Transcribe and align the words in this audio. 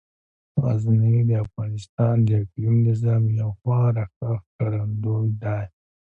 غزني 0.63 1.15
د 1.29 1.31
افغانستان 1.45 2.15
د 2.27 2.29
اقلیمي 2.41 2.81
نظام 2.89 3.23
یو 3.39 3.49
خورا 3.59 4.05
ښه 4.15 4.31
ښکارندوی 4.43 5.29
دی. 5.43 5.63